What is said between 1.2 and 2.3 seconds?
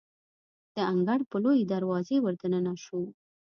په لویې دروازې